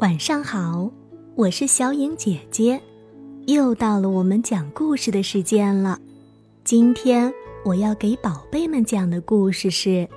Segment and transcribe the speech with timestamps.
[0.00, 0.90] 晚上好，
[1.34, 2.80] 我是小影姐姐，
[3.46, 5.98] 又到了我们讲故事的时间了。
[6.64, 7.30] 今天
[7.66, 9.90] 我要给宝贝们讲的故事是《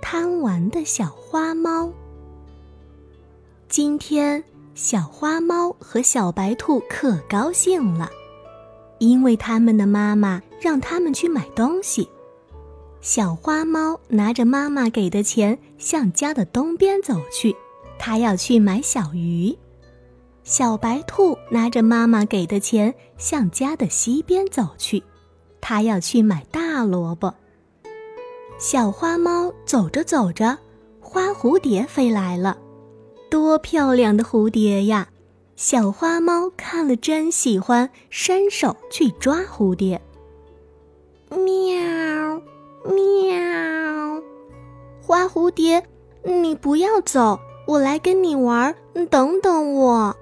[0.00, 1.84] 贪玩的小花猫》。
[3.68, 4.42] 今天
[4.74, 8.10] 小花猫和小白兔可高兴了，
[9.00, 12.08] 因为他们的妈妈让他们去买东西。
[13.02, 17.54] 小花猫拿着妈妈给的钱，向家的东边走去。
[18.06, 19.56] 他要去买小鱼，
[20.42, 25.02] 小白兔拿着妈妈给的钱向家的西边走去，
[25.58, 27.34] 他要去买大萝卜。
[28.58, 30.58] 小花猫走着走着，
[31.00, 32.58] 花蝴蝶飞来了，
[33.30, 35.08] 多漂亮的蝴蝶呀！
[35.56, 39.98] 小花猫看了真喜欢，伸手去抓蝴蝶。
[41.30, 42.42] 喵，
[42.84, 44.22] 喵，
[45.00, 45.82] 花蝴蝶，
[46.22, 47.40] 你不要走。
[47.66, 50.14] 我来跟你玩，你等等我。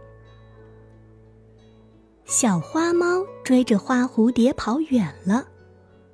[2.24, 5.46] 小花猫追着花蝴蝶跑远了，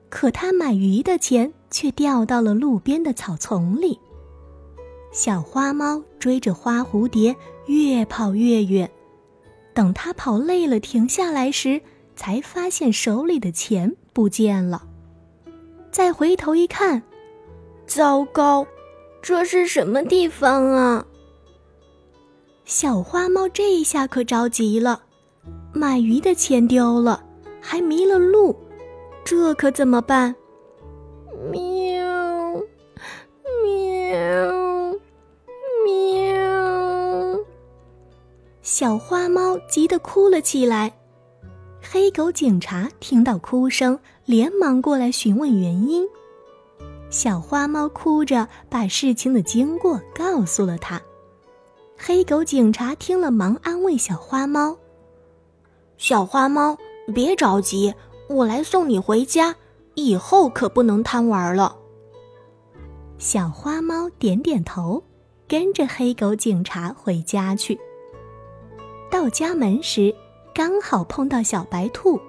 [0.09, 4.01] 可它买鱼的钱却掉到了路边的草丛里。
[5.13, 7.37] 小花猫追着花蝴蝶
[7.67, 8.91] 越跑越远，
[9.75, 11.81] 等它跑累了停下来时，
[12.17, 14.83] 才发现手里的钱不见了。
[15.91, 17.03] 再回头一看，
[17.87, 18.67] 糟糕，
[19.23, 21.07] 这是什么地方啊？
[22.69, 25.01] 小花猫这一下可着急了，
[25.73, 27.25] 买鱼的钱丢了，
[27.63, 28.55] 还迷了路，
[29.25, 30.37] 这可怎么办？
[31.51, 31.59] 喵，
[33.65, 34.93] 喵，
[35.87, 37.41] 喵！
[38.61, 40.93] 小花猫急得哭了起来。
[41.81, 46.07] 黑狗警察听到哭声，连忙过来询问原因。
[47.09, 51.01] 小花猫哭着把事情的经过告诉了他。
[52.01, 54.79] 黑狗警察听了，忙安慰小花猫
[55.99, 56.79] ：“小花猫，
[57.13, 57.93] 别着急，
[58.29, 59.55] 我来送你回家。
[59.95, 61.77] 以后可不能贪玩了。”
[63.19, 65.03] 小花猫点点头，
[65.49, 67.77] 跟着黑狗警察回家去。
[69.11, 70.15] 到家门时，
[70.55, 72.21] 刚好碰到小白兔，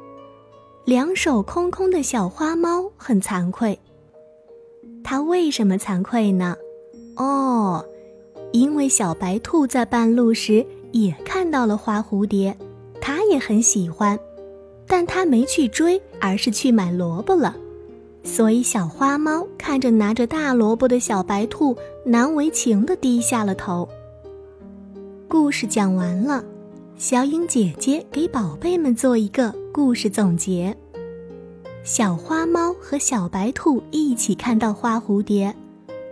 [0.83, 3.79] 两手空空的小花猫很惭愧。
[5.03, 6.57] 它为什么惭愧呢？
[7.17, 7.48] 哦。
[8.59, 12.53] 因为小白兔在半路时也看到了花蝴蝶，
[12.99, 14.19] 它也很喜欢，
[14.85, 17.55] 但它没去追，而是去买萝卜了。
[18.21, 23.87] 所以小花猫看着拿着大萝卜的小白兔，难为情地低下了头。
[25.29, 26.43] 故事讲完了，
[26.97, 30.75] 小影姐姐给宝贝们做一个故事总结：
[31.85, 35.55] 小花猫和小白兔一起看到花蝴蝶。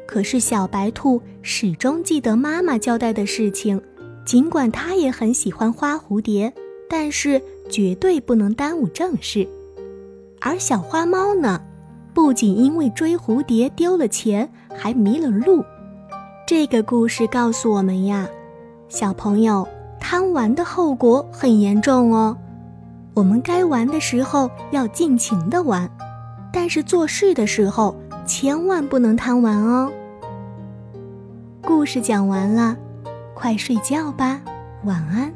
[0.08, 3.80] 可是小白兔始终记得妈妈交代的事情，
[4.26, 6.52] 尽管它也很喜欢花蝴蝶，
[6.90, 9.46] 但是绝对不能耽误正事。
[10.40, 11.62] 而小花猫呢，
[12.14, 15.64] 不仅因为追蝴蝶丢了钱，还迷了路。
[16.48, 18.30] 这个故事告诉我们呀，
[18.88, 19.68] 小朋友
[20.00, 22.38] 贪玩的后果很严重哦。
[23.14, 25.92] 我们该玩的时候要尽情的玩，
[26.54, 27.94] 但是做事的时候。
[28.28, 29.90] 千万不能贪玩哦！
[31.68, 32.78] 故事讲完了，
[33.36, 34.40] 快睡觉吧，
[34.86, 35.30] 晚安。